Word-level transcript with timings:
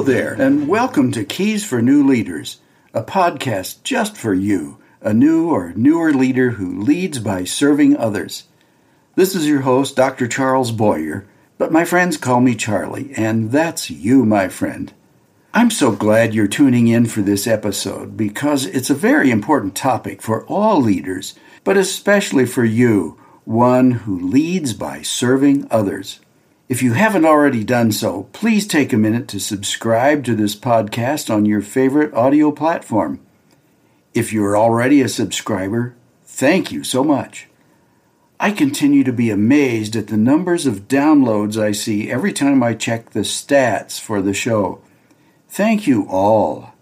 Hello 0.00 0.12
there, 0.14 0.32
and 0.32 0.66
welcome 0.66 1.12
to 1.12 1.26
Keys 1.26 1.62
for 1.62 1.82
New 1.82 2.02
Leaders, 2.02 2.62
a 2.94 3.02
podcast 3.02 3.82
just 3.82 4.16
for 4.16 4.32
you, 4.32 4.78
a 5.02 5.12
new 5.12 5.50
or 5.50 5.74
newer 5.76 6.14
leader 6.14 6.52
who 6.52 6.80
leads 6.80 7.18
by 7.18 7.44
serving 7.44 7.98
others. 7.98 8.44
This 9.14 9.34
is 9.34 9.46
your 9.46 9.60
host, 9.60 9.96
Dr. 9.96 10.26
Charles 10.26 10.72
Boyer, 10.72 11.26
but 11.58 11.70
my 11.70 11.84
friends 11.84 12.16
call 12.16 12.40
me 12.40 12.54
Charlie, 12.54 13.12
and 13.14 13.52
that's 13.52 13.90
you, 13.90 14.24
my 14.24 14.48
friend. 14.48 14.90
I'm 15.52 15.70
so 15.70 15.92
glad 15.92 16.32
you're 16.32 16.48
tuning 16.48 16.88
in 16.88 17.04
for 17.04 17.20
this 17.20 17.46
episode 17.46 18.16
because 18.16 18.64
it's 18.64 18.88
a 18.88 18.94
very 18.94 19.30
important 19.30 19.74
topic 19.74 20.22
for 20.22 20.46
all 20.46 20.80
leaders, 20.80 21.34
but 21.62 21.76
especially 21.76 22.46
for 22.46 22.64
you, 22.64 23.20
one 23.44 23.90
who 23.90 24.18
leads 24.18 24.72
by 24.72 25.02
serving 25.02 25.68
others. 25.70 26.20
If 26.70 26.84
you 26.84 26.92
haven't 26.92 27.24
already 27.24 27.64
done 27.64 27.90
so, 27.90 28.28
please 28.32 28.64
take 28.64 28.92
a 28.92 28.96
minute 28.96 29.26
to 29.30 29.40
subscribe 29.40 30.22
to 30.22 30.36
this 30.36 30.54
podcast 30.54 31.28
on 31.28 31.44
your 31.44 31.62
favorite 31.62 32.14
audio 32.14 32.52
platform. 32.52 33.18
If 34.14 34.32
you're 34.32 34.56
already 34.56 35.00
a 35.00 35.08
subscriber, 35.08 35.96
thank 36.22 36.70
you 36.70 36.84
so 36.84 37.02
much. 37.02 37.48
I 38.38 38.52
continue 38.52 39.02
to 39.02 39.12
be 39.12 39.30
amazed 39.30 39.96
at 39.96 40.06
the 40.06 40.16
numbers 40.16 40.64
of 40.64 40.86
downloads 40.86 41.60
I 41.60 41.72
see 41.72 42.08
every 42.08 42.32
time 42.32 42.62
I 42.62 42.74
check 42.74 43.10
the 43.10 43.20
stats 43.20 43.98
for 43.98 44.22
the 44.22 44.32
show. 44.32 44.80
Thank 45.48 45.88
you 45.88 46.06
all. 46.08 46.74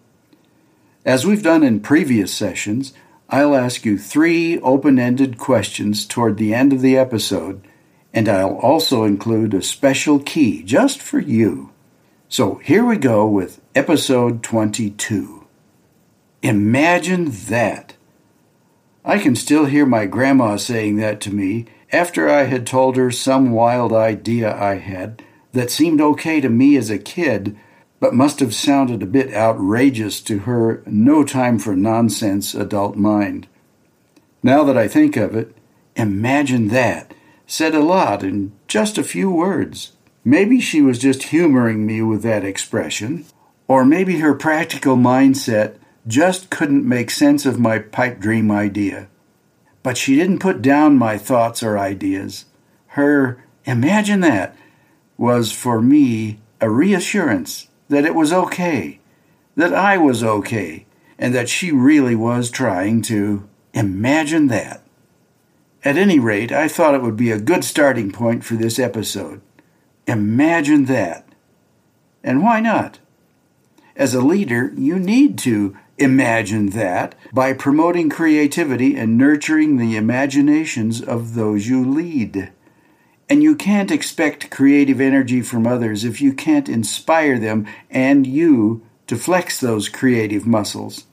As 1.07 1.25
we've 1.27 1.43
done 1.43 1.63
in 1.63 1.81
previous 1.81 2.31
sessions, 2.31 2.93
I'll 3.31 3.57
ask 3.57 3.87
you 3.87 3.97
three 3.97 4.61
open 4.61 4.99
ended 4.99 5.39
questions 5.39 6.05
toward 6.05 6.37
the 6.37 6.53
end 6.53 6.75
of 6.75 6.83
the 6.83 6.99
episode 6.99 7.67
and 8.13 8.29
I'll 8.29 8.57
also 8.59 9.05
include 9.05 9.55
a 9.55 9.63
special 9.63 10.19
key 10.19 10.63
just 10.63 11.01
for 11.01 11.19
you. 11.19 11.71
So 12.29 12.57
here 12.57 12.85
we 12.85 12.97
go 12.97 13.27
with 13.27 13.61
episode 13.75 14.43
22. 14.43 15.47
Imagine 16.43 17.31
that! 17.49 17.95
I 19.05 19.19
can 19.19 19.35
still 19.35 19.65
hear 19.65 19.87
my 19.87 20.07
grandma 20.07 20.57
saying 20.57 20.97
that 20.97 21.21
to 21.23 21.35
me 21.35 21.67
after 21.91 22.29
I 22.29 22.45
had 22.45 22.67
told 22.67 22.97
her 22.97 23.11
some 23.11 23.53
wild 23.53 23.93
idea 23.93 24.55
I 24.55 24.75
had 24.75 25.23
that 25.53 25.71
seemed 25.71 26.01
okay 26.01 26.41
to 26.41 26.51
me 26.51 26.77
as 26.77 26.91
a 26.91 26.99
kid, 26.99 27.57
but 28.01 28.15
must 28.15 28.41
have 28.41 28.55
sounded 28.55 29.03
a 29.03 29.07
bit 29.07 29.33
outrageous 29.33 30.21
to 30.23 30.41
her 30.41 30.83
no 30.87 31.25
time 31.25 31.59
for 31.59 31.75
nonsense 31.75 32.55
adult 32.55 32.97
mind. 32.97 33.47
Now 34.43 34.63
that 34.65 34.77
I 34.77 34.87
think 34.87 35.17
of 35.17 35.35
it, 35.35 35.57
imagine 35.97 36.69
that 36.69 37.15
said 37.49 37.75
a 37.75 37.81
lot 37.81 38.23
in 38.23 38.53
just 38.69 38.99
a 38.99 39.03
few 39.03 39.31
words. 39.31 39.93
Maybe 40.23 40.61
she 40.61 40.83
was 40.83 40.99
just 40.99 41.25
humoring 41.25 41.87
me 41.87 42.03
with 42.03 42.23
that 42.23 42.45
expression, 42.45 43.25
or 43.67 43.87
maybe 43.87 44.19
her 44.19 44.35
practical 44.35 44.97
mindset 44.97 45.77
just 46.07 46.51
couldn't 46.51 46.87
make 46.87 47.11
sense 47.11 47.47
of 47.47 47.59
my 47.59 47.79
pipe 47.79 48.21
dream 48.21 48.51
idea. 48.51 49.09
But 49.83 49.97
she 49.97 50.15
didn't 50.15 50.41
put 50.41 50.61
down 50.61 50.99
my 50.99 51.17
thoughts 51.17 51.63
or 51.63 51.79
ideas. 51.79 52.45
Her 52.89 53.43
imagine 53.65 54.21
that 54.21 54.55
was 55.17 55.51
for 55.51 55.81
me 55.81 56.41
a 56.61 56.69
reassurance 56.69 57.69
that 57.89 58.05
it 58.05 58.15
was 58.15 58.31
okay, 58.31 59.01
that 59.57 59.73
I 59.73 59.97
was 59.97 60.23
okay, 60.23 60.85
and 61.19 61.35
that 61.35 61.49
she 61.49 61.73
really 61.73 62.15
was 62.15 62.51
trying 62.51 63.01
to 63.03 63.49
imagine 63.73 64.49
that. 64.49 64.83
At 65.85 65.97
any 65.97 66.19
rate, 66.19 66.51
I 66.51 66.67
thought 66.69 66.95
it 66.95 67.03
would 67.03 67.17
be 67.17 67.31
a 67.31 67.41
good 67.41 67.65
starting 67.65 68.11
point 68.11 68.45
for 68.45 68.55
this 68.55 68.79
episode. 68.79 69.41
Imagine 70.07 70.87
that. 70.87 71.29
And 72.25 72.43
why 72.43 72.61
not? 72.61 72.99
As 73.95 74.15
a 74.15 74.21
leader, 74.21 74.73
you 74.77 74.99
need 74.99 75.39
to 75.41 75.77
imagine 75.99 76.71
that 76.71 77.15
by 77.33 77.53
promoting 77.53 78.09
creativity 78.09 78.97
and 78.97 79.19
nurturing 79.19 79.77
the 79.77 79.97
imaginations 79.97 81.01
of 81.01 81.35
those 81.35 81.69
you 81.69 81.85
lead. 81.85 82.53
And 83.29 83.43
you 83.43 83.55
can't 83.55 83.91
expect 83.91 84.51
creative 84.51 85.01
energy 85.01 85.43
from 85.43 85.67
others 85.67 86.05
if 86.05 86.21
you 86.21 86.33
can't 86.33 86.69
inspire 86.69 87.39
them 87.39 87.67
and 87.91 88.27
you 88.27 88.87
to 89.07 89.17
flex 89.17 89.61
those 89.61 89.89
creative 89.89 90.47
muscles. 90.47 91.05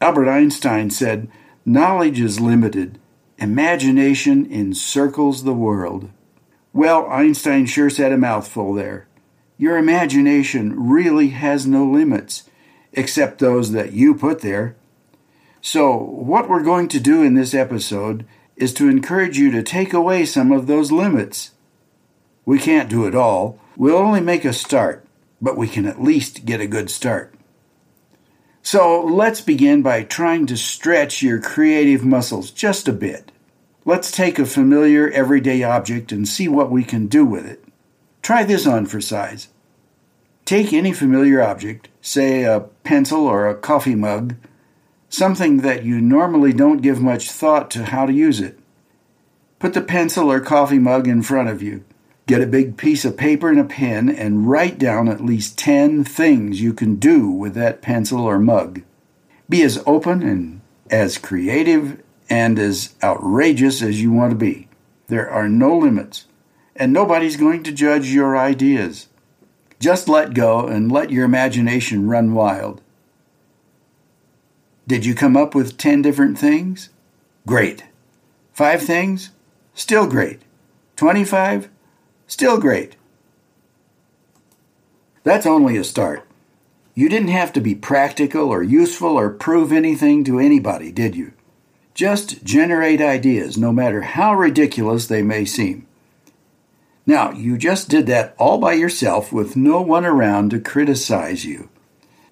Albert 0.00 0.28
Einstein 0.28 0.90
said, 0.90 1.28
Knowledge 1.64 2.20
is 2.20 2.40
limited, 2.40 2.98
Imagination 3.42 4.46
encircles 4.52 5.42
the 5.42 5.52
world. 5.52 6.08
Well, 6.72 7.08
Einstein 7.10 7.66
sure 7.66 7.90
said 7.90 8.12
a 8.12 8.16
mouthful 8.16 8.72
there. 8.72 9.08
Your 9.58 9.78
imagination 9.78 10.88
really 10.88 11.30
has 11.30 11.66
no 11.66 11.84
limits, 11.84 12.44
except 12.92 13.40
those 13.40 13.72
that 13.72 13.94
you 13.94 14.14
put 14.14 14.42
there. 14.42 14.76
So, 15.60 15.96
what 15.96 16.48
we're 16.48 16.62
going 16.62 16.86
to 16.86 17.00
do 17.00 17.24
in 17.24 17.34
this 17.34 17.52
episode 17.52 18.24
is 18.54 18.72
to 18.74 18.88
encourage 18.88 19.38
you 19.38 19.50
to 19.50 19.62
take 19.64 19.92
away 19.92 20.24
some 20.24 20.52
of 20.52 20.68
those 20.68 20.92
limits. 20.92 21.50
We 22.44 22.60
can't 22.60 22.88
do 22.88 23.06
it 23.06 23.14
all. 23.16 23.58
We'll 23.76 23.96
only 23.96 24.20
make 24.20 24.44
a 24.44 24.52
start, 24.52 25.04
but 25.40 25.56
we 25.56 25.66
can 25.66 25.84
at 25.84 26.00
least 26.00 26.44
get 26.44 26.60
a 26.60 26.68
good 26.68 26.90
start. 26.90 27.34
So 28.62 29.02
let's 29.04 29.40
begin 29.40 29.82
by 29.82 30.04
trying 30.04 30.46
to 30.46 30.56
stretch 30.56 31.24
your 31.24 31.40
creative 31.40 32.04
muscles 32.04 32.52
just 32.52 32.86
a 32.86 32.92
bit. 32.92 33.31
Let's 33.84 34.12
take 34.12 34.38
a 34.38 34.46
familiar 34.46 35.10
everyday 35.10 35.64
object 35.64 36.12
and 36.12 36.28
see 36.28 36.46
what 36.46 36.70
we 36.70 36.84
can 36.84 37.08
do 37.08 37.24
with 37.24 37.44
it. 37.44 37.64
Try 38.22 38.44
this 38.44 38.64
on 38.64 38.86
for 38.86 39.00
size. 39.00 39.48
Take 40.44 40.72
any 40.72 40.92
familiar 40.92 41.42
object, 41.42 41.88
say 42.00 42.44
a 42.44 42.60
pencil 42.84 43.26
or 43.26 43.48
a 43.48 43.56
coffee 43.56 43.96
mug, 43.96 44.36
something 45.08 45.58
that 45.58 45.84
you 45.84 46.00
normally 46.00 46.52
don't 46.52 46.82
give 46.82 47.00
much 47.00 47.30
thought 47.30 47.70
to 47.72 47.86
how 47.86 48.06
to 48.06 48.12
use 48.12 48.40
it. 48.40 48.58
Put 49.58 49.74
the 49.74 49.80
pencil 49.80 50.30
or 50.30 50.40
coffee 50.40 50.78
mug 50.78 51.08
in 51.08 51.22
front 51.22 51.48
of 51.48 51.60
you. 51.60 51.84
Get 52.28 52.40
a 52.40 52.46
big 52.46 52.76
piece 52.76 53.04
of 53.04 53.16
paper 53.16 53.48
and 53.48 53.58
a 53.58 53.64
pen 53.64 54.08
and 54.08 54.48
write 54.48 54.78
down 54.78 55.08
at 55.08 55.24
least 55.24 55.58
10 55.58 56.04
things 56.04 56.62
you 56.62 56.72
can 56.72 56.96
do 56.96 57.28
with 57.28 57.54
that 57.54 57.82
pencil 57.82 58.20
or 58.20 58.38
mug. 58.38 58.82
Be 59.48 59.62
as 59.62 59.82
open 59.86 60.22
and 60.22 60.60
as 60.88 61.18
creative 61.18 62.00
and 62.32 62.58
as 62.58 62.94
outrageous 63.02 63.82
as 63.82 64.00
you 64.00 64.10
want 64.10 64.30
to 64.30 64.36
be. 64.36 64.66
There 65.08 65.28
are 65.28 65.50
no 65.50 65.76
limits, 65.76 66.24
and 66.74 66.90
nobody's 66.90 67.36
going 67.36 67.62
to 67.64 67.72
judge 67.72 68.08
your 68.08 68.38
ideas. 68.38 69.08
Just 69.78 70.08
let 70.08 70.32
go 70.32 70.66
and 70.66 70.90
let 70.90 71.10
your 71.10 71.26
imagination 71.26 72.08
run 72.08 72.32
wild. 72.32 72.80
Did 74.86 75.04
you 75.04 75.14
come 75.14 75.36
up 75.36 75.54
with 75.54 75.76
10 75.76 76.00
different 76.00 76.38
things? 76.38 76.88
Great. 77.46 77.84
Five 78.54 78.80
things? 78.80 79.28
Still 79.74 80.06
great. 80.06 80.40
25? 80.96 81.68
Still 82.26 82.58
great. 82.58 82.96
That's 85.22 85.44
only 85.44 85.76
a 85.76 85.84
start. 85.84 86.26
You 86.94 87.10
didn't 87.10 87.28
have 87.28 87.52
to 87.52 87.60
be 87.60 87.74
practical 87.74 88.48
or 88.48 88.62
useful 88.62 89.18
or 89.18 89.28
prove 89.28 89.70
anything 89.70 90.24
to 90.24 90.38
anybody, 90.38 90.90
did 90.90 91.14
you? 91.14 91.34
Just 91.94 92.42
generate 92.44 93.00
ideas, 93.00 93.58
no 93.58 93.72
matter 93.72 94.02
how 94.02 94.34
ridiculous 94.34 95.06
they 95.06 95.22
may 95.22 95.44
seem. 95.44 95.86
Now, 97.06 97.32
you 97.32 97.58
just 97.58 97.88
did 97.88 98.06
that 98.06 98.34
all 98.38 98.58
by 98.58 98.74
yourself 98.74 99.32
with 99.32 99.56
no 99.56 99.82
one 99.82 100.04
around 100.04 100.50
to 100.50 100.60
criticize 100.60 101.44
you. 101.44 101.68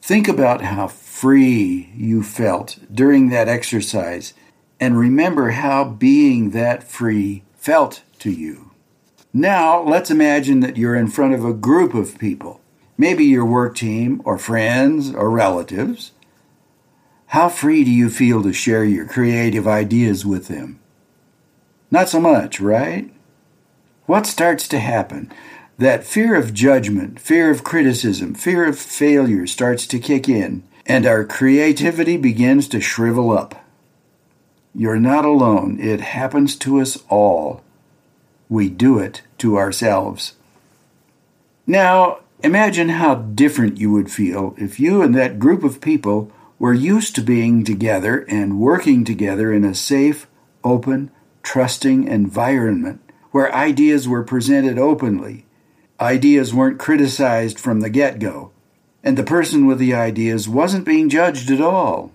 Think 0.01 0.29
about 0.29 0.63
how 0.63 0.89
free 0.89 1.93
you 1.95 2.23
felt 2.23 2.79
during 2.93 3.29
that 3.29 3.49
exercise 3.49 4.33
and 4.79 4.99
remember 4.99 5.51
how 5.51 5.85
being 5.85 6.51
that 6.51 6.83
free 6.83 7.43
felt 7.55 8.03
to 8.21 8.31
you. 8.31 8.71
Now, 9.33 9.83
let's 9.83 10.11
imagine 10.11 10.61
that 10.61 10.77
you're 10.77 10.97
in 10.97 11.09
front 11.09 11.35
of 11.35 11.45
a 11.45 11.53
group 11.53 11.95
of 11.95 12.19
people, 12.19 12.61
maybe 12.97 13.25
your 13.25 13.45
work 13.45 13.77
team 13.77 14.23
or 14.25 14.39
friends 14.39 15.13
or 15.13 15.31
relatives. 15.31 16.13
How 17.31 17.49
free 17.49 17.85
do 17.85 17.93
you 17.93 18.11
feel 18.11 18.43
to 18.43 18.53
share 18.53 18.85
your 18.85 19.07
creative 19.07 19.69
ideas 19.69 20.27
with 20.27 20.49
them? 20.49 20.81
Not 21.89 22.09
so 22.09 22.19
much, 22.19 22.59
right? 22.59 23.09
What 24.07 24.27
starts 24.27 24.67
to 24.67 24.81
happen? 24.81 25.33
That 25.79 26.03
fear 26.03 26.35
of 26.35 26.53
judgment, 26.53 27.21
fear 27.21 27.49
of 27.49 27.63
criticism, 27.63 28.35
fear 28.35 28.65
of 28.65 28.77
failure 28.77 29.47
starts 29.47 29.87
to 29.87 30.01
kick 30.01 30.29
in, 30.29 30.65
and 30.87 31.07
our 31.07 31.25
creativity 31.25 32.17
begins 32.17 32.67
to 32.71 32.81
shrivel 32.81 33.31
up. 33.31 33.65
You're 34.75 34.99
not 34.99 35.25
alone. 35.25 35.79
It 35.79 36.01
happens 36.01 36.57
to 36.57 36.81
us 36.81 36.99
all. 37.09 37.63
We 38.49 38.69
do 38.69 38.99
it 38.99 39.23
to 39.39 39.57
ourselves. 39.57 40.35
Now, 41.65 42.23
imagine 42.43 42.89
how 42.89 43.15
different 43.15 43.79
you 43.79 43.93
would 43.93 44.11
feel 44.11 44.57
if 44.59 44.81
you 44.81 45.01
and 45.01 45.15
that 45.15 45.39
group 45.39 45.63
of 45.63 45.81
people 45.81 46.33
we're 46.61 46.75
used 46.75 47.15
to 47.15 47.23
being 47.23 47.65
together 47.65 48.25
and 48.29 48.61
working 48.61 49.03
together 49.03 49.51
in 49.51 49.65
a 49.65 49.75
safe, 49.75 50.29
open, 50.63 51.11
trusting 51.43 52.07
environment 52.07 53.01
where 53.31 53.53
ideas 53.55 54.07
were 54.07 54.23
presented 54.23 54.79
openly. 54.79 55.47
Ideas 55.99 56.53
weren't 56.53 56.79
criticized 56.79 57.59
from 57.59 57.81
the 57.81 57.89
get 57.89 58.19
go. 58.19 58.53
and 59.03 59.17
the 59.17 59.25
person 59.25 59.67
with 59.67 59.79
the 59.79 59.95
ideas 59.95 60.47
wasn't 60.47 60.85
being 60.85 61.09
judged 61.09 61.51
at 61.51 61.61
all. 61.61 62.13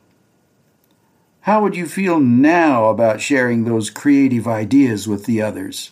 How 1.41 1.61
would 1.63 1.75
you 1.75 1.87
feel 1.87 2.19
now 2.19 2.89
about 2.89 3.21
sharing 3.21 3.63
those 3.63 3.89
creative 3.89 4.47
ideas 4.47 5.07
with 5.07 5.25
the 5.25 5.41
others? 5.41 5.91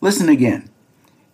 Listen 0.00 0.28
again. 0.28 0.70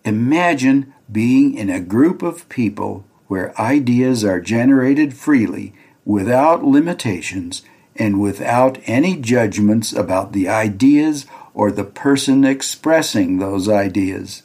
Imagine 0.03 0.93
being 1.11 1.53
in 1.53 1.69
a 1.69 1.79
group 1.79 2.23
of 2.23 2.49
people 2.49 3.05
where 3.27 3.59
ideas 3.61 4.23
are 4.23 4.41
generated 4.41 5.13
freely, 5.13 5.73
without 6.07 6.63
limitations, 6.63 7.63
and 7.97 8.21
without 8.21 8.77
any 8.85 9.17
judgments 9.17 9.91
about 9.91 10.31
the 10.31 10.47
ideas 10.47 11.25
or 11.53 11.69
the 11.69 11.83
person 11.83 12.45
expressing 12.45 13.37
those 13.37 13.67
ideas. 13.67 14.43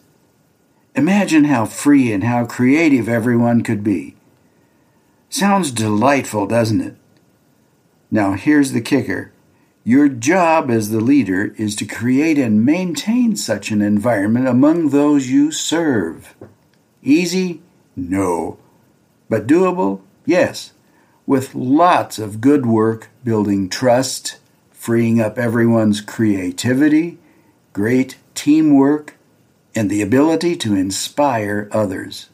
Imagine 0.97 1.45
how 1.45 1.65
free 1.65 2.13
and 2.13 2.25
how 2.25 2.45
creative 2.47 3.09
everyone 3.09 3.63
could 3.63 3.85
be. 3.85 4.17
Sounds 5.29 5.71
delightful, 5.71 6.49
doesn't 6.49 6.81
it? 6.81 6.97
Now, 8.11 8.33
here's 8.33 8.73
the 8.73 8.81
kicker 8.81 9.33
your 9.85 10.09
job 10.09 10.69
as 10.69 10.91
the 10.91 11.01
leader 11.01 11.55
is 11.59 11.77
to 11.77 11.85
create 11.85 12.39
and 12.39 12.65
maintain 12.65 13.37
such 13.37 13.71
an 13.71 13.83
environment 13.83 14.49
among 14.49 14.89
those 14.89 15.31
you 15.31 15.53
serve. 15.53 16.35
Easy? 17.03 17.63
No. 17.95 18.59
But 19.29 19.47
doable? 19.47 20.01
Yes. 20.27 20.73
With 21.27 21.55
lots 21.55 22.19
of 22.19 22.41
good 22.41 22.67
work 22.67 23.09
building 23.23 23.69
trust, 23.69 24.39
freeing 24.71 25.21
up 25.21 25.39
everyone's 25.39 26.01
creativity, 26.01 27.19
great 27.73 28.17
teamwork, 28.35 29.17
and 29.75 29.89
the 29.89 30.03
ability 30.03 30.57
to 30.57 30.75
inspire 30.75 31.69
others. 31.73 32.29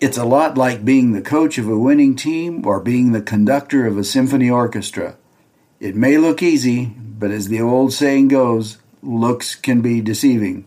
It's 0.00 0.18
a 0.18 0.24
lot 0.24 0.56
like 0.56 0.84
being 0.84 1.12
the 1.12 1.22
coach 1.22 1.58
of 1.58 1.68
a 1.68 1.78
winning 1.78 2.16
team 2.16 2.66
or 2.66 2.80
being 2.80 3.12
the 3.12 3.22
conductor 3.22 3.86
of 3.86 3.98
a 3.98 4.04
symphony 4.04 4.50
orchestra. 4.50 5.16
It 5.78 5.94
may 5.94 6.18
look 6.18 6.42
easy, 6.42 6.86
but 6.86 7.30
as 7.30 7.48
the 7.48 7.60
old 7.60 7.92
saying 7.92 8.28
goes, 8.28 8.78
looks 9.02 9.54
can 9.54 9.80
be 9.80 10.00
deceiving. 10.00 10.64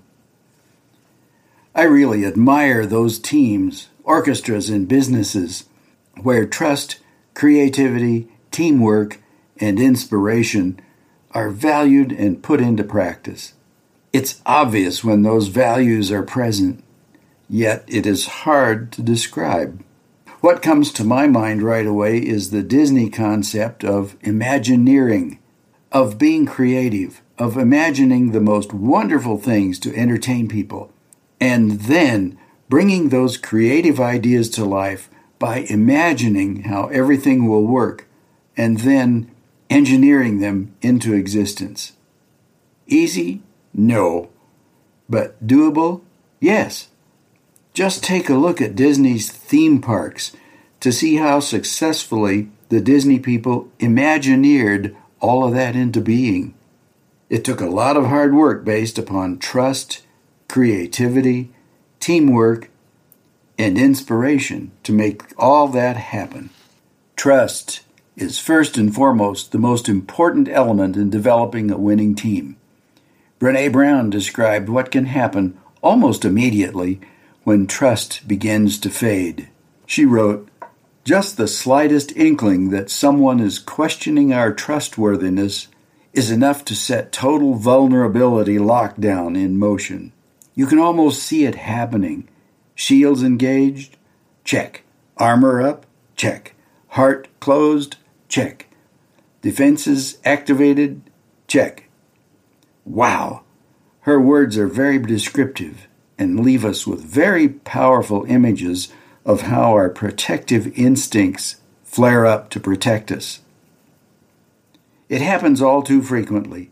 I 1.76 1.84
really 1.84 2.26
admire 2.26 2.86
those 2.86 3.18
teams, 3.18 3.90
orchestras, 4.04 4.70
and 4.70 4.88
businesses 4.88 5.66
where 6.22 6.46
trust, 6.46 7.00
creativity, 7.34 8.28
teamwork, 8.52 9.20
and 9.58 9.80
inspiration 9.80 10.80
are 11.32 11.50
valued 11.50 12.12
and 12.12 12.44
put 12.44 12.62
into 12.62 12.84
practice. 12.84 13.54
It's 14.12 14.42
obvious 14.46 15.04
when 15.04 15.24
those 15.24 15.48
values 15.48 16.12
are 16.12 16.24
present, 16.24 16.84
yet 17.50 17.84
it 17.88 18.06
is 18.06 18.28
hard 18.28 18.92
to 18.94 19.02
describe. 19.02 19.84
What 20.42 20.62
comes 20.62 20.92
to 20.94 21.04
my 21.04 21.28
mind 21.28 21.64
right 21.64 21.86
away 21.86 22.18
is 22.18 22.52
the 22.52 22.62
Disney 22.62 23.10
concept 23.10 23.84
of 23.84 24.18
Imagineering, 24.22 25.40
of 25.92 26.18
being 26.18 26.46
creative, 26.46 27.22
of 27.38 27.58
imagining 27.58 28.32
the 28.32 28.42
most 28.42 28.74
wonderful 28.74 29.38
things 29.38 29.80
to 29.80 29.96
entertain 29.96 30.48
people, 30.48 30.92
and 31.40 31.72
then 31.72 32.38
bringing 32.70 33.10
those 33.10 33.38
creative 33.38 34.00
ideas 34.00 34.50
to 34.50 34.66
life 34.66 35.10
by 35.44 35.58
imagining 35.70 36.64
how 36.64 36.88
everything 36.88 37.50
will 37.50 37.68
work 37.68 38.08
and 38.56 38.80
then 38.80 39.30
engineering 39.70 40.40
them 40.40 40.74
into 40.82 41.14
existence. 41.14 41.92
Easy? 42.88 43.42
No. 43.74 44.30
But 45.10 45.46
doable? 45.46 46.00
Yes. 46.40 46.88
Just 47.74 48.06
take 48.06 48.30
a 48.30 48.36
look 48.36 48.62
at 48.62 48.78
Disney's 48.78 49.30
theme 49.30 49.82
parks 49.82 50.32
to 50.80 50.94
see 50.94 51.18
how 51.18 51.42
successfully 51.42 52.48
the 52.70 52.80
Disney 52.80 53.20
people 53.20 53.70
imagineered 53.80 54.96
all 55.20 55.46
of 55.46 55.54
that 55.56 55.76
into 55.76 56.00
being. 56.00 56.54
It 57.30 57.44
took 57.44 57.60
a 57.60 57.66
lot 57.66 57.98
of 57.98 58.06
hard 58.06 58.34
work 58.34 58.64
based 58.64 58.98
upon 58.98 59.40
trust, 59.40 60.04
creativity, 60.48 61.52
teamwork, 62.00 62.70
and 63.58 63.78
inspiration 63.78 64.72
to 64.84 64.92
make 64.92 65.24
all 65.38 65.68
that 65.70 65.98
happen. 65.98 66.50
Trust 67.16 67.82
is 68.16 68.40
first 68.40 68.78
and 68.78 68.94
foremost 68.94 69.52
the 69.52 69.58
most 69.58 69.88
important 69.90 70.48
element 70.50 70.96
in 70.96 71.10
developing 71.10 71.72
a 71.72 71.78
winning 71.78 72.16
team. 72.16 72.58
Brene 73.40 73.72
Brown 73.72 74.10
described 74.10 74.70
what 74.70 74.92
can 74.92 75.06
happen 75.06 75.58
almost 75.82 76.24
immediately 76.24 77.02
when 77.44 77.68
trust 77.68 78.28
begins 78.28 78.80
to 78.80 78.90
fade. 78.90 79.50
She 79.86 80.06
wrote, 80.06 80.48
Just 81.04 81.38
the 81.38 81.48
slightest 81.48 82.16
inkling 82.16 82.70
that 82.70 82.90
someone 82.90 83.40
is 83.40 83.60
questioning 83.60 84.34
our 84.34 84.54
trustworthiness 84.54 85.68
is 86.14 86.32
enough 86.32 86.64
to 86.66 86.76
set 86.76 87.12
total 87.12 87.56
vulnerability 87.56 88.58
lockdown 88.58 89.36
in 89.36 89.58
motion. 89.58 90.14
You 90.56 90.68
can 90.68 90.80
almost 90.80 91.24
see 91.24 91.46
it 91.46 91.56
happening. 91.56 92.28
Shields 92.76 93.24
engaged? 93.24 93.98
Check. 94.44 94.84
Armor 95.18 95.62
up? 95.62 95.86
Check. 96.16 96.56
Heart 96.90 97.28
closed? 97.40 97.98
Check. 98.28 98.68
Defenses 99.42 100.18
activated? 100.24 101.02
Check. 101.48 101.90
Wow. 102.86 103.44
Her 104.02 104.20
words 104.20 104.58
are 104.58 104.68
very 104.68 105.00
descriptive 105.00 105.88
and 106.18 106.40
leave 106.40 106.66
us 106.66 106.86
with 106.86 107.02
very 107.02 107.48
powerful 107.50 108.26
images 108.26 108.92
of 109.26 109.42
how 109.42 109.72
our 109.72 109.90
protective 109.90 110.68
instincts 110.78 111.58
flare 111.84 112.26
up 112.26 112.50
to 112.50 112.60
protect 112.60 113.12
us. 113.12 113.40
It 115.10 115.22
happens 115.22 115.62
all 115.62 115.84
too 115.84 116.02
frequently. 116.02 116.72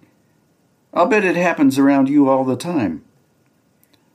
I'll 0.93 1.05
bet 1.05 1.23
it 1.23 1.35
happens 1.35 1.77
around 1.77 2.09
you 2.09 2.27
all 2.27 2.43
the 2.43 2.57
time. 2.57 3.03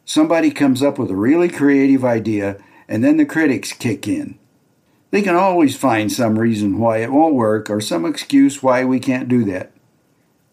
Somebody 0.09 0.53
comes 0.53 0.85
up 0.85 1.01
with 1.01 1.11
a 1.11 1.17
really 1.17 1.49
creative 1.49 2.05
idea, 2.05 2.63
and 2.89 3.03
then 3.03 3.17
the 3.17 3.27
critics 3.27 3.73
kick 3.73 4.07
in. 4.07 4.39
They 5.11 5.21
can 5.21 5.35
always 5.35 5.77
find 5.77 6.13
some 6.13 6.39
reason 6.39 6.79
why 6.79 6.99
it 6.99 7.11
won't 7.11 7.35
work 7.35 7.69
or 7.69 7.81
some 7.81 8.07
excuse 8.07 8.63
why 8.63 8.85
we 8.85 9.01
can't 9.01 9.29
do 9.29 9.45
that. 9.47 9.73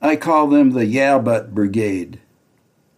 I 0.01 0.15
call 0.15 0.47
them 0.47 0.71
the 0.71 0.87
Yeah 0.87 1.19
But 1.19 1.53
Brigade. 1.53 2.19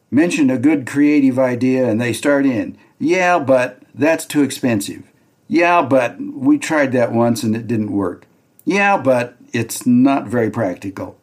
Mention 0.09 0.50
a 0.50 0.57
good 0.57 0.88
creative 0.88 1.38
idea 1.38 1.89
and 1.89 2.00
they 2.00 2.13
start 2.13 2.45
in. 2.45 2.77
Yeah, 3.00 3.38
but 3.38 3.81
that's 3.93 4.25
too 4.25 4.41
expensive. 4.41 5.12
Yeah, 5.50 5.81
but 5.81 6.17
we 6.21 6.57
tried 6.57 6.93
that 6.93 7.12
once 7.12 7.43
and 7.43 7.53
it 7.53 7.67
didn't 7.67 7.91
work. 7.91 8.27
Yeah, 8.63 8.97
but 8.97 9.35
it's 9.51 9.85
not 9.85 10.27
very 10.27 10.50
practical. 10.50 11.17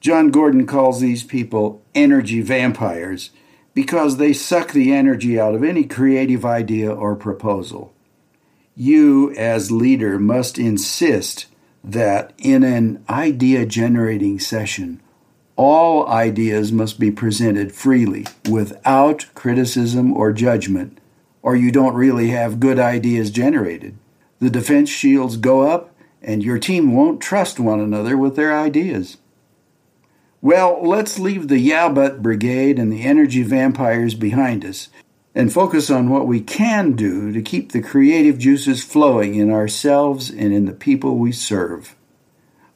Jon 0.00 0.30
Gordon 0.30 0.66
calls 0.66 1.00
these 1.00 1.24
people 1.24 1.82
energy 1.96 2.42
vampires 2.42 3.30
because 3.76 4.16
they 4.16 4.32
suck 4.32 4.72
the 4.72 4.90
energy 4.90 5.38
out 5.38 5.54
of 5.54 5.62
any 5.62 5.84
creative 5.84 6.46
idea 6.46 6.90
or 6.90 7.14
proposal. 7.14 7.92
You, 8.74 9.34
as 9.36 9.70
leader, 9.70 10.18
must 10.18 10.58
insist 10.58 11.44
that 11.84 12.32
in 12.38 12.64
an 12.64 13.04
idea 13.10 13.66
generating 13.66 14.40
session, 14.40 15.02
all 15.56 16.08
ideas 16.08 16.72
must 16.72 16.98
be 16.98 17.10
presented 17.10 17.70
freely, 17.70 18.26
without 18.48 19.26
criticism 19.34 20.10
or 20.10 20.32
judgment, 20.32 20.98
or 21.42 21.54
you 21.54 21.70
don't 21.70 21.94
really 21.94 22.28
have 22.28 22.60
good 22.60 22.78
ideas 22.78 23.30
generated. 23.30 23.98
The 24.38 24.48
defense 24.48 24.88
shields 24.88 25.36
go 25.36 25.60
up, 25.70 25.94
and 26.22 26.42
your 26.42 26.58
team 26.58 26.94
won't 26.94 27.20
trust 27.20 27.60
one 27.60 27.80
another 27.80 28.16
with 28.16 28.36
their 28.36 28.58
ideas. 28.58 29.18
Well, 30.46 30.78
let's 30.80 31.18
leave 31.18 31.48
the 31.48 31.58
Yeah 31.58 31.88
Brigade 31.88 32.78
and 32.78 32.92
the 32.92 33.02
energy 33.02 33.42
vampires 33.42 34.14
behind 34.14 34.64
us 34.64 34.90
and 35.34 35.52
focus 35.52 35.90
on 35.90 36.08
what 36.08 36.28
we 36.28 36.40
can 36.40 36.92
do 36.92 37.32
to 37.32 37.42
keep 37.42 37.72
the 37.72 37.82
creative 37.82 38.38
juices 38.38 38.84
flowing 38.84 39.34
in 39.34 39.50
ourselves 39.50 40.30
and 40.30 40.54
in 40.54 40.66
the 40.66 40.72
people 40.72 41.16
we 41.16 41.32
serve. 41.32 41.96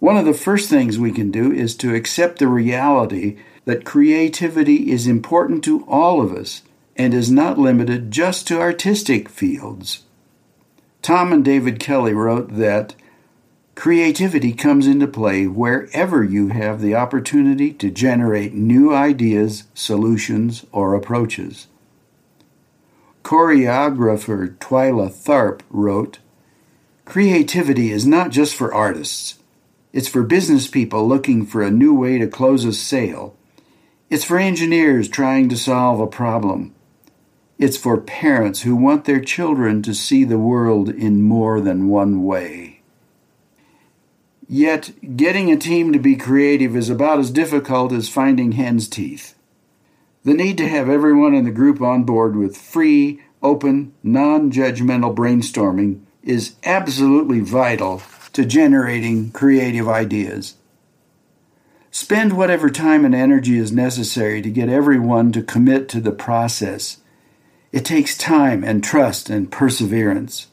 One 0.01 0.17
of 0.17 0.25
the 0.25 0.35
first 0.35 0.69
things 0.69 0.99
we 0.99 1.13
can 1.13 1.31
do 1.31 1.53
is 1.53 1.77
to 1.77 1.95
accept 1.95 2.41
the 2.41 2.49
reality 2.49 3.39
that 3.67 3.85
creativity 3.85 4.91
is 4.91 5.07
important 5.07 5.63
to 5.63 5.85
all 5.87 6.21
of 6.21 6.33
us 6.33 6.63
and 6.97 7.15
is 7.15 7.31
not 7.31 7.57
limited 7.57 8.11
just 8.11 8.49
to 8.49 8.59
artistic 8.59 9.29
fields. 9.29 10.03
Tom 11.03 11.33
and 11.33 11.45
David 11.45 11.79
Kelley 11.79 12.15
wrote 12.15 12.57
that 12.57 12.97
creativity 13.81 14.53
comes 14.53 14.87
into 14.87 15.07
play 15.07 15.47
wherever 15.47 16.23
you 16.23 16.49
have 16.49 16.83
the 16.83 16.95
opportunity 16.95 17.73
to 17.73 17.91
generate 17.91 18.53
new 18.53 18.93
ideas, 18.95 19.65
solutions, 19.73 20.67
or 20.71 20.95
approaches. 20.95 21.67
Choreographer 23.25 24.55
Twyla 24.59 25.09
Tharp 25.09 25.63
wrote, 25.71 26.19
Creativity 27.07 27.91
is 27.91 28.07
not 28.07 28.31
just 28.31 28.55
for 28.55 28.75
artists. 28.75 29.39
It's 29.95 30.09
for 30.09 30.25
business 30.25 30.69
people 30.69 31.09
looking 31.09 31.47
for 31.47 31.63
a 31.63 31.71
new 31.71 31.95
way 31.95 32.19
to 32.19 32.27
close 32.27 32.67
a 32.67 32.75
sale. 32.75 33.35
It's 34.11 34.25
for 34.25 34.37
engineers 34.37 35.09
trying 35.09 35.49
to 35.49 35.57
solve 35.57 36.01
a 36.01 36.07
problem. 36.07 36.75
It's 37.59 37.79
for 37.79 37.97
parents 37.97 38.61
who 38.61 38.77
want 38.77 39.07
their 39.07 39.21
children 39.21 39.81
to 39.85 39.95
see 39.95 40.25
the 40.25 40.39
world 40.39 40.91
in 40.91 41.23
more 41.23 41.63
than 41.63 41.89
one 41.89 42.23
way. 42.23 42.80
Yet, 44.53 45.17
getting 45.17 45.53
a 45.53 45.57
team 45.57 45.93
to 45.93 46.01
be 46.01 46.17
creative 46.17 46.75
is 46.75 46.91
about 46.91 47.21
as 47.21 47.31
difficult 47.31 47.93
as 47.93 48.09
finding 48.09 48.51
hen's 48.51 48.89
teeth. 48.89 49.37
The 50.25 50.35
need 50.35 50.59
to 50.59 50.67
have 50.67 50.89
everyone 50.89 51.35
in 51.35 51.45
the 51.45 51.53
group 51.53 51.81
on 51.81 52.03
board 52.03 52.35
with 52.35 52.57
free, 52.57 53.23
open, 53.45 53.95
non 54.03 54.51
judgmental 54.51 55.15
brainstorming 55.15 56.01
is 56.25 56.57
absolutely 56.65 57.39
vital 57.39 58.03
to 58.33 58.45
generating 58.45 59.31
creative 59.31 59.87
ideas. 59.89 60.57
Spend 61.93 62.37
whatever 62.37 62.71
time 62.71 63.05
and 63.05 63.15
energy 63.15 63.57
is 63.57 63.71
necessary 63.71 64.43
to 64.43 64.51
get 64.51 64.69
everyone 64.69 65.31
to 65.31 65.43
commit 65.43 65.89
to 65.91 66.01
the 66.01 66.11
process. 66.11 66.99
It 67.71 67.85
takes 67.85 68.19
time 68.19 68.65
and 68.65 68.83
trust 68.83 69.31
and 69.31 69.49
perseverance. 69.49 70.49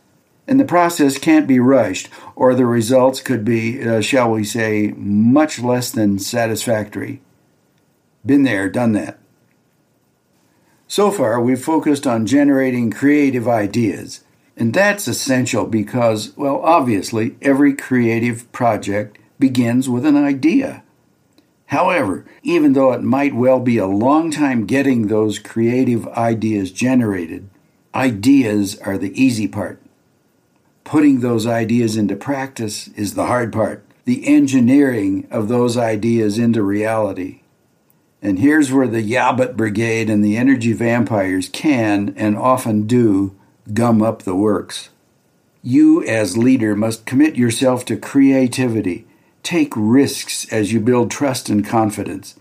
And 0.48 0.60
the 0.60 0.66
process 0.66 1.18
can't 1.18 1.46
be 1.46 1.60
rushed, 1.60 2.10
or 2.36 2.56
the 2.56 2.66
results 2.66 3.22
could 3.22 3.44
be, 3.44 3.86
uh, 3.86 4.00
shall 4.00 4.32
we 4.32 4.46
say, 4.46 4.94
much 4.96 5.60
less 5.60 5.92
than 5.92 6.20
satisfactory. 6.20 7.22
Been 8.26 8.44
there, 8.44 8.70
done 8.70 8.94
that. 8.94 9.20
So 10.88 11.12
far, 11.12 11.42
we've 11.42 11.62
focused 11.62 12.08
on 12.08 12.26
generating 12.26 12.92
creative 12.92 13.48
ideas. 13.48 14.24
And 14.56 14.74
that's 14.74 15.08
essential 15.08 15.66
because, 15.66 16.36
well, 16.38 16.62
obviously, 16.64 17.36
every 17.42 17.74
creative 17.74 18.50
project 18.54 19.20
begins 19.38 19.90
with 19.90 20.06
an 20.06 20.16
idea. 20.16 20.84
However, 21.68 22.26
even 22.42 22.72
though 22.72 22.94
it 22.94 23.04
might 23.04 23.36
well 23.36 23.60
be 23.60 23.78
a 23.78 23.86
long 23.86 24.32
time 24.32 24.66
getting 24.66 25.08
those 25.08 25.38
creative 25.38 26.08
ideas 26.08 26.72
generated, 26.72 27.50
ideas 27.94 28.80
are 28.80 28.98
the 28.98 29.22
easy 29.22 29.48
part. 29.48 29.82
Putting 30.88 31.20
those 31.20 31.46
ideas 31.46 31.98
into 31.98 32.16
practice 32.16 32.88
is 32.96 33.14
the 33.14 33.26
hard 33.26 33.52
part, 33.52 33.84
the 34.06 34.26
engineering 34.26 35.28
of 35.30 35.50
those 35.50 35.76
ideas 35.76 36.40
into 36.40 36.64
reality. 36.64 37.42
And 38.22 38.40
here's 38.40 38.72
where 38.72 38.88
the 38.88 39.04
Yabut 39.04 39.58
Brigade 39.58 40.10
and 40.10 40.24
the 40.24 40.38
energy 40.38 40.72
vampires 40.72 41.50
can, 41.50 42.14
and 42.16 42.38
often 42.38 42.88
do, 42.88 43.36
gum 43.74 44.02
up 44.02 44.24
the 44.24 44.34
works. 44.34 44.88
You, 45.62 46.06
as 46.06 46.38
leader, 46.38 46.74
must 46.74 47.06
commit 47.06 47.36
yourself 47.36 47.84
to 47.86 47.98
creativity 47.98 49.06
Take 49.44 49.74
risks 49.76 50.46
as 50.52 50.72
you 50.72 50.80
build 50.80 51.12
trust 51.12 51.50
and 51.50 51.66
confidence. 51.66 52.40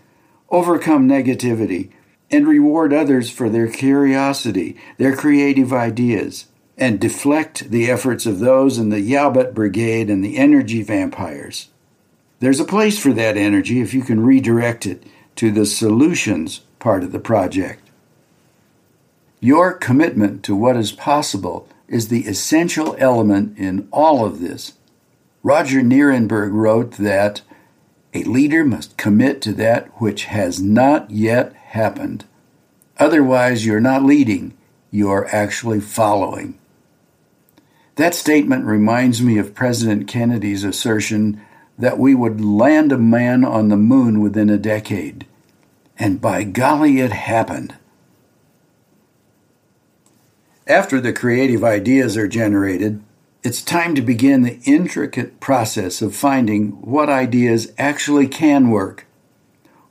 Overcome 0.49 1.07
negativity 1.07 1.89
and 2.31 2.47
reward 2.47 2.93
others 2.93 3.29
for 3.29 3.49
their 3.49 3.67
curiosity, 3.67 4.77
their 4.97 5.15
creative 5.15 5.73
ideas, 5.73 6.47
and 6.77 6.99
deflect 6.99 7.71
the 7.71 7.89
efforts 7.89 8.25
of 8.25 8.39
those 8.39 8.77
in 8.77 8.89
the 8.89 9.01
Yabut 9.11 9.53
Brigade 9.53 10.09
and 10.09 10.23
the 10.23 10.37
energy 10.37 10.83
vampires. 10.83 11.69
There's 12.39 12.59
a 12.59 12.65
place 12.65 12.99
for 12.99 13.13
that 13.13 13.35
energy 13.35 13.81
if 13.81 13.93
you 13.93 14.03
can 14.03 14.23
redirect 14.23 14.85
it 14.85 15.03
to 15.37 15.51
the 15.51 15.65
solutions 15.65 16.61
part 16.79 17.03
of 17.03 17.11
the 17.11 17.19
project. 17.19 17.89
Your 19.39 19.73
commitment 19.73 20.43
to 20.43 20.55
what 20.55 20.77
is 20.77 20.91
possible 20.91 21.67
is 21.87 22.07
the 22.07 22.25
essential 22.25 22.95
element 22.99 23.57
in 23.57 23.87
all 23.91 24.25
of 24.25 24.39
this. 24.39 24.73
Roger 25.41 25.81
Nierenberg 25.81 26.51
wrote 26.51 26.93
that 26.93 27.41
a 28.13 28.23
leader 28.23 28.65
must 28.65 28.97
commit 28.97 29.41
to 29.43 29.53
that 29.53 29.89
which 30.01 30.25
has 30.25 30.61
not 30.61 31.09
yet 31.11 31.53
happened. 31.53 32.25
Otherwise, 32.97 33.65
you're 33.65 33.79
not 33.79 34.03
leading, 34.03 34.57
you're 34.91 35.27
actually 35.33 35.79
following. 35.79 36.57
That 37.97 38.13
statement 38.13 38.65
reminds 38.65 39.23
me 39.23 39.39
of 39.39 39.55
President 39.55 40.07
Kennedy's 40.07 40.63
assertion 40.63 41.41
that 41.79 41.97
we 41.97 42.13
would 42.13 42.39
land 42.39 42.91
a 42.91 42.97
man 42.97 43.43
on 43.43 43.69
the 43.69 43.75
moon 43.75 44.21
within 44.21 44.51
a 44.51 44.57
decade. 44.57 45.25
And 45.97 46.21
by 46.21 46.43
golly, 46.43 46.99
it 46.99 47.11
happened. 47.11 47.75
After 50.67 51.01
the 51.01 51.11
creative 51.11 51.63
ideas 51.63 52.15
are 52.17 52.27
generated, 52.27 53.01
it's 53.41 53.63
time 53.63 53.95
to 53.95 54.01
begin 54.03 54.43
the 54.43 54.59
intricate 54.65 55.39
process 55.39 55.99
of 55.99 56.15
finding 56.15 56.73
what 56.81 57.09
ideas 57.09 57.73
actually 57.79 58.27
can 58.27 58.69
work. 58.69 59.07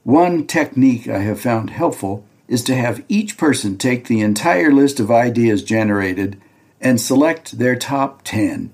One 0.04 0.46
technique 0.46 1.08
I 1.08 1.18
have 1.18 1.40
found 1.40 1.70
helpful 1.70 2.24
is 2.46 2.62
to 2.64 2.76
have 2.76 3.04
each 3.08 3.36
person 3.36 3.76
take 3.76 4.06
the 4.06 4.20
entire 4.20 4.70
list 4.70 5.00
of 5.00 5.10
ideas 5.10 5.64
generated 5.64 6.40
and 6.86 7.00
select 7.00 7.58
their 7.58 7.74
top 7.74 8.22
10. 8.22 8.72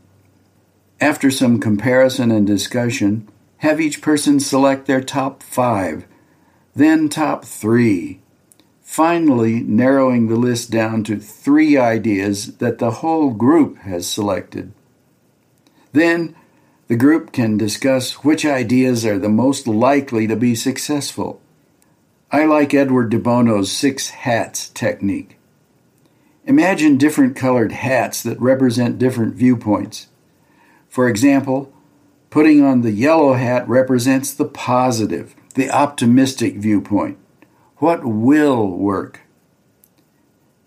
After 1.00 1.30
some 1.30 1.58
comparison 1.58 2.30
and 2.30 2.46
discussion, 2.46 3.26
have 3.58 3.80
each 3.80 4.02
person 4.02 4.38
select 4.38 4.84
their 4.84 5.00
top 5.00 5.42
5, 5.42 6.04
then 6.76 7.08
top 7.08 7.46
3, 7.46 8.20
finally 8.82 9.60
narrowing 9.60 10.28
the 10.28 10.36
list 10.36 10.70
down 10.70 11.02
to 11.04 11.16
three 11.16 11.78
ideas 11.78 12.58
that 12.58 12.78
the 12.78 12.90
whole 13.00 13.30
group 13.30 13.78
has 13.78 14.06
selected. 14.06 14.74
Then 15.92 16.36
the 16.88 16.96
group 16.96 17.32
can 17.32 17.56
discuss 17.56 18.22
which 18.22 18.44
ideas 18.44 19.06
are 19.06 19.18
the 19.18 19.30
most 19.30 19.66
likely 19.66 20.26
to 20.26 20.36
be 20.36 20.54
successful. 20.54 21.40
I 22.30 22.44
like 22.44 22.74
Edward 22.74 23.08
de 23.08 23.18
Bono's 23.18 23.72
six 23.72 24.10
hats 24.10 24.68
technique. 24.68 25.38
Imagine 26.44 26.96
different 26.96 27.36
colored 27.36 27.70
hats 27.70 28.22
that 28.24 28.40
represent 28.40 28.98
different 28.98 29.34
viewpoints. 29.34 30.08
For 30.88 31.08
example, 31.08 31.72
putting 32.30 32.64
on 32.64 32.80
the 32.80 32.90
yellow 32.90 33.34
hat 33.34 33.68
represents 33.68 34.34
the 34.34 34.46
positive, 34.46 35.36
the 35.54 35.70
optimistic 35.70 36.56
viewpoint. 36.56 37.18
What 37.76 38.04
will 38.04 38.68
work? 38.68 39.20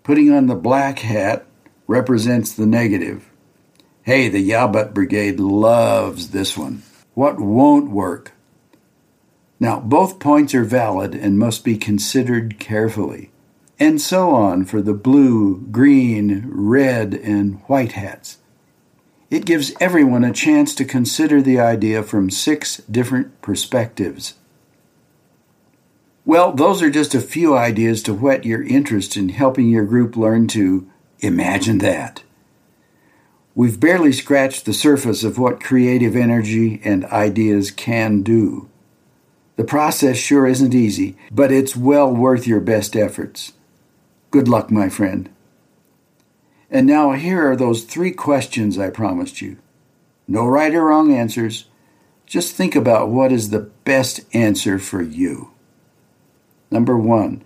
Putting 0.02 0.32
on 0.32 0.46
the 0.46 0.54
black 0.54 1.00
hat 1.00 1.46
represents 1.86 2.52
the 2.52 2.66
negative. 2.66 3.30
Hey, 4.02 4.28
the 4.28 4.50
Yabut 4.50 4.94
Brigade 4.94 5.40
loves 5.40 6.30
this 6.30 6.56
one. 6.56 6.82
What 7.12 7.38
won't 7.38 7.90
work? 7.90 8.32
Now, 9.58 9.80
both 9.80 10.18
points 10.20 10.54
are 10.54 10.64
valid 10.64 11.14
and 11.14 11.38
must 11.38 11.64
be 11.64 11.76
considered 11.76 12.58
carefully. 12.58 13.30
And 13.78 14.00
so 14.00 14.30
on 14.30 14.64
for 14.64 14.80
the 14.80 14.94
blue, 14.94 15.66
green, 15.70 16.46
red, 16.48 17.14
and 17.14 17.60
white 17.66 17.92
hats. 17.92 18.38
It 19.30 19.44
gives 19.44 19.72
everyone 19.80 20.24
a 20.24 20.32
chance 20.32 20.74
to 20.76 20.84
consider 20.84 21.42
the 21.42 21.58
idea 21.58 22.02
from 22.02 22.30
six 22.30 22.78
different 22.90 23.42
perspectives. 23.42 24.34
Well, 26.24 26.52
those 26.52 26.80
are 26.82 26.90
just 26.90 27.14
a 27.14 27.20
few 27.20 27.56
ideas 27.56 28.02
to 28.04 28.14
whet 28.14 28.44
your 28.44 28.62
interest 28.62 29.16
in 29.16 29.28
helping 29.28 29.68
your 29.68 29.84
group 29.84 30.16
learn 30.16 30.48
to 30.48 30.90
imagine 31.20 31.78
that. 31.78 32.22
We've 33.54 33.78
barely 33.80 34.12
scratched 34.12 34.64
the 34.64 34.74
surface 34.74 35.22
of 35.24 35.38
what 35.38 35.62
creative 35.62 36.16
energy 36.16 36.80
and 36.84 37.04
ideas 37.06 37.70
can 37.70 38.22
do. 38.22 38.68
The 39.56 39.64
process 39.64 40.18
sure 40.18 40.46
isn't 40.46 40.74
easy, 40.74 41.16
but 41.30 41.50
it's 41.50 41.76
well 41.76 42.12
worth 42.14 42.46
your 42.46 42.60
best 42.60 42.94
efforts. 42.94 43.52
Good 44.36 44.48
luck, 44.48 44.70
my 44.70 44.90
friend. 44.90 45.30
And 46.70 46.86
now 46.86 47.12
here 47.12 47.50
are 47.50 47.56
those 47.56 47.84
three 47.84 48.10
questions 48.10 48.78
I 48.78 48.90
promised 48.90 49.40
you. 49.40 49.56
No 50.28 50.46
right 50.46 50.74
or 50.74 50.84
wrong 50.84 51.10
answers. 51.10 51.70
Just 52.26 52.54
think 52.54 52.76
about 52.76 53.08
what 53.08 53.32
is 53.32 53.48
the 53.48 53.70
best 53.86 54.26
answer 54.34 54.78
for 54.78 55.00
you. 55.00 55.52
Number 56.70 56.98
one, 56.98 57.44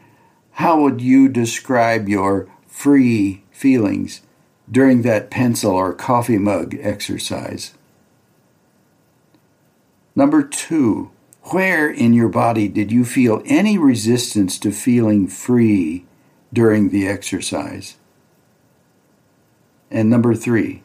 how 0.55 0.81
would 0.81 1.01
you 1.01 1.29
describe 1.29 2.09
your 2.09 2.49
free 2.67 3.45
feelings 3.53 4.23
during 4.69 5.03
that 5.03 5.31
pencil 5.31 5.71
or 5.71 5.95
coffee 5.95 6.39
mug 6.39 6.77
exercise? 6.81 7.75
Number 10.17 10.43
two, 10.43 11.13
where 11.53 11.89
in 11.89 12.15
your 12.15 12.29
body 12.29 12.67
did 12.67 12.91
you 12.91 13.05
feel 13.05 13.45
any 13.47 13.79
resistance 13.79 14.59
to 14.59 14.73
feeling 14.73 15.29
free 15.29 16.05
during 16.53 16.91
the 16.91 17.07
exercise? 17.07 17.97
And 19.91 20.09
number 20.09 20.35
three, 20.35 20.83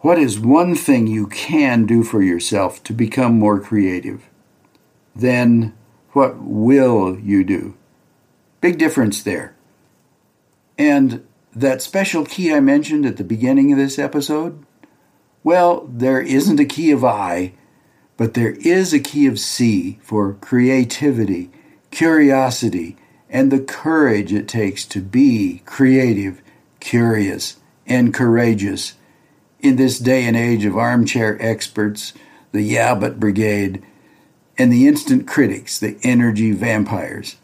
what 0.00 0.18
is 0.18 0.38
one 0.38 0.74
thing 0.74 1.06
you 1.06 1.26
can 1.28 1.86
do 1.86 2.02
for 2.02 2.22
yourself 2.22 2.82
to 2.84 2.92
become 2.92 3.38
more 3.38 3.60
creative? 3.60 4.28
Then 5.14 5.74
what 6.10 6.38
will 6.38 7.18
you 7.18 7.44
do? 7.44 7.74
Big 8.60 8.78
difference 8.78 9.22
there. 9.22 9.54
And 10.76 11.26
that 11.54 11.82
special 11.82 12.24
key 12.24 12.52
I 12.52 12.60
mentioned 12.60 13.06
at 13.06 13.16
the 13.16 13.24
beginning 13.24 13.72
of 13.72 13.78
this 13.78 13.98
episode? 13.98 14.64
Well, 15.44 15.88
there 15.90 16.20
isn't 16.20 16.60
a 16.60 16.64
key 16.64 16.90
of 16.90 17.04
I, 17.04 17.54
but 18.16 18.34
there 18.34 18.52
is 18.52 18.92
a 18.92 19.00
key 19.00 19.26
of 19.26 19.38
C 19.38 19.98
for 20.02 20.34
creativity, 20.34 21.50
curiosity, 21.90 22.96
and 23.32 23.50
the 23.50 23.58
courage 23.58 24.32
it 24.32 24.46
takes 24.46 24.84
to 24.84 25.00
be 25.00 25.62
creative, 25.64 26.42
curious, 26.78 27.56
and 27.86 28.12
courageous 28.14 28.94
in 29.58 29.76
this 29.76 29.98
day 29.98 30.24
and 30.24 30.36
age 30.36 30.64
of 30.66 30.76
armchair 30.76 31.40
experts, 31.40 32.12
the 32.52 32.62
yeah 32.62 32.94
but 32.94 33.18
brigade, 33.18 33.82
and 34.58 34.70
the 34.70 34.86
instant 34.86 35.26
critics, 35.26 35.78
the 35.78 35.96
energy 36.02 36.52
vampires. 36.52 37.36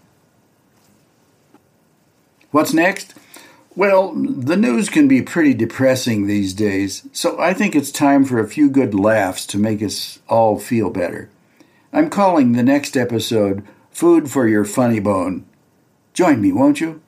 What's 2.51 2.75
next? 2.75 3.15
Well, 3.75 4.13
the 4.13 4.57
news 4.57 4.89
can 4.89 5.09
be 5.09 5.23
pretty 5.23 5.55
depressing 5.55 6.27
these 6.27 6.53
days, 6.53 7.09
so 7.13 7.41
I 7.41 7.55
think 7.55 7.75
it's 7.75 7.93
time 7.93 8.25
for 8.25 8.41
a 8.41 8.49
few 8.49 8.69
good 8.69 8.95
laughs 8.95 9.47
to 9.47 9.59
make 9.59 9.83
us 9.83 10.19
all 10.29 10.59
feel 10.59 10.91
better. 10.91 11.31
I'm 11.93 12.11
calling 12.11 12.53
the 12.53 12.63
next 12.63 12.97
episode 12.97 13.65
Food 13.91 14.31
for 14.31 14.47
Your 14.47 14.65
Funny 14.65 15.01
Bone. 15.01 15.48
Join 16.19 16.41
me, 16.41 16.51
won't 16.51 16.81
you? 16.81 17.01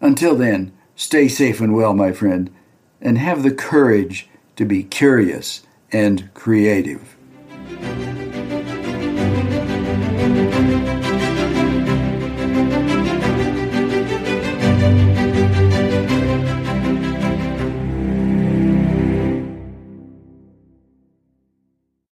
Until 0.00 0.36
then, 0.36 0.70
stay 0.94 1.26
safe 1.26 1.60
and 1.60 1.74
well, 1.74 1.92
my 1.92 2.12
friend, 2.12 2.54
and 3.00 3.18
have 3.18 3.42
the 3.42 3.50
courage 3.50 4.28
to 4.54 4.64
be 4.64 4.84
curious 4.84 5.66
and 5.90 6.32
creative. 6.32 7.15